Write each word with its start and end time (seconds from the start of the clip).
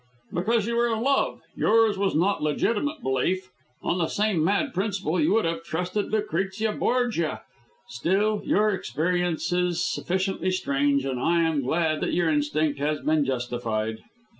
"Because 0.33 0.65
you 0.65 0.79
are 0.79 0.91
in 0.91 1.03
love; 1.03 1.41
yours 1.55 1.95
was 1.95 2.15
not 2.15 2.41
legitimate 2.41 3.03
belief. 3.03 3.51
On 3.83 3.99
the 3.99 4.07
same 4.07 4.43
mad 4.43 4.73
principle 4.73 5.19
you 5.21 5.31
would 5.35 5.45
have 5.45 5.63
trusted 5.63 6.07
Lucrezia 6.11 6.71
Borgia. 6.71 7.43
Still, 7.87 8.41
your 8.43 8.71
experience 8.71 9.53
is 9.53 9.85
sufficiently 9.85 10.49
strange, 10.49 11.05
and 11.05 11.19
I 11.19 11.43
am 11.43 11.61
glad 11.61 12.01
that 12.01 12.13
your 12.15 12.29
instinct 12.31 12.79
has 12.79 12.99
been 13.01 13.25
justified. 13.25 13.99